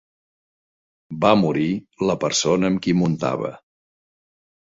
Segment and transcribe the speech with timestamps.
[1.25, 1.67] Va morir
[2.11, 3.53] la persona amb qui muntava.